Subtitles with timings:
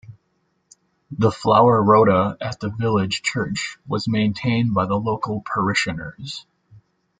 [1.11, 6.47] The flower rota at the village church was maintained by the local parishioners